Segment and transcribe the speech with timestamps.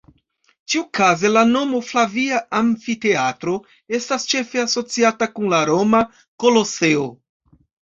[0.73, 3.55] Ĉiukaze la nomo "Flavia Amfiteatro"
[4.01, 6.05] estas ĉefe asociata kun la Roma
[6.45, 7.11] Koloseo.